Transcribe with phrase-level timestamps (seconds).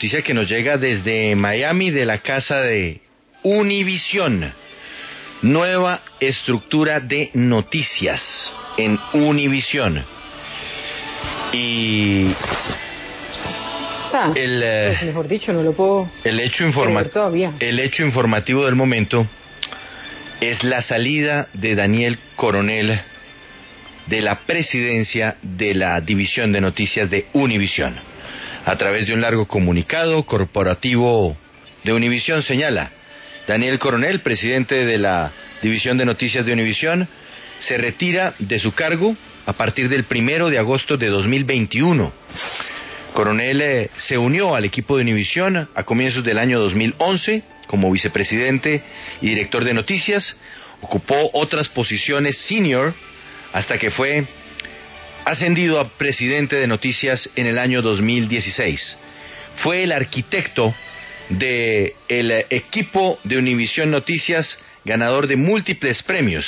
[0.00, 3.02] Noticia que nos llega desde Miami de la casa de
[3.42, 4.50] Univisión.
[5.42, 10.02] Nueva estructura de noticias en Univisión.
[11.52, 12.34] Y
[14.36, 16.64] el, eh, pues, mejor dicho, no lo puedo el hecho,
[17.60, 19.26] el hecho informativo del momento
[20.40, 23.02] es la salida de Daniel Coronel
[24.06, 28.00] de la presidencia de la División de Noticias de Univisión.
[28.64, 31.36] A través de un largo comunicado corporativo
[31.82, 32.90] de Univisión señala,
[33.48, 37.08] Daniel Coronel, presidente de la División de Noticias de Univisión,
[37.58, 39.16] se retira de su cargo
[39.46, 42.12] a partir del primero de agosto de 2021.
[43.14, 48.82] Coronel eh, se unió al equipo de Univisión a comienzos del año 2011 como vicepresidente
[49.22, 50.36] y director de noticias.
[50.82, 52.94] Ocupó otras posiciones senior
[53.52, 54.26] hasta que fue
[55.30, 58.96] ascendido a presidente de noticias en el año 2016.
[59.62, 60.74] Fue el arquitecto
[61.28, 66.44] del equipo de Univisión Noticias ganador de múltiples premios,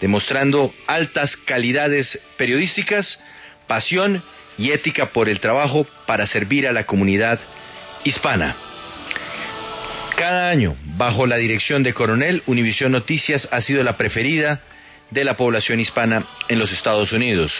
[0.00, 3.18] demostrando altas calidades periodísticas,
[3.66, 4.22] pasión
[4.56, 7.40] y ética por el trabajo para servir a la comunidad
[8.04, 8.54] hispana.
[10.16, 14.60] Cada año, bajo la dirección de Coronel, Univisión Noticias ha sido la preferida
[15.10, 17.52] de la población hispana en los Estados Unidos,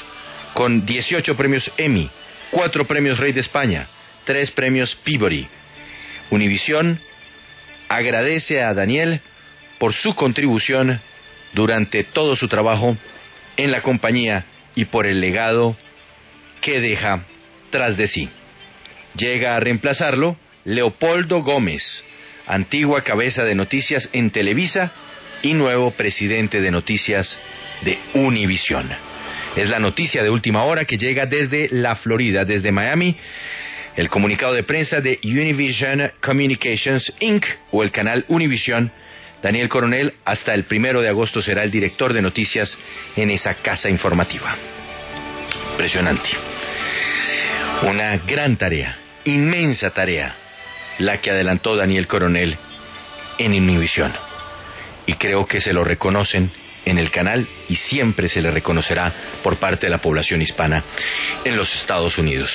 [0.55, 2.11] con 18 premios Emmy,
[2.51, 3.87] 4 premios Rey de España,
[4.25, 5.47] 3 premios Peabody.
[6.31, 7.01] Univisión
[7.89, 9.21] agradece a Daniel
[9.79, 11.01] por su contribución
[11.53, 12.97] durante todo su trabajo
[13.57, 14.45] en la compañía
[14.75, 15.77] y por el legado
[16.61, 17.25] que deja
[17.71, 18.29] tras de sí.
[19.17, 22.05] Llega a reemplazarlo Leopoldo Gómez,
[22.47, 24.93] antigua cabeza de noticias en Televisa
[25.43, 27.39] y nuevo presidente de noticias
[27.83, 29.12] de Univisión.
[29.57, 33.17] Es la noticia de última hora que llega desde la Florida, desde Miami.
[33.97, 37.45] El comunicado de prensa de Univision Communications Inc.
[37.71, 38.91] o el canal Univision.
[39.43, 42.79] Daniel Coronel hasta el primero de agosto será el director de noticias
[43.17, 44.57] en esa casa informativa.
[45.73, 46.31] Impresionante.
[47.83, 50.35] Una gran tarea, inmensa tarea,
[50.99, 52.57] la que adelantó Daniel Coronel
[53.39, 54.13] en Univisión
[55.07, 56.51] y creo que se lo reconocen
[56.85, 60.85] en el canal y siempre se le reconocerá por parte de la población hispana
[61.45, 62.51] en los Estados Unidos.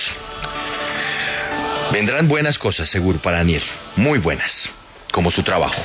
[1.92, 3.64] Vendrán buenas cosas seguro para Daniel,
[3.96, 4.70] muy buenas,
[5.12, 5.82] como su trabajo.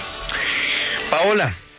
[1.10, 1.54] Paola,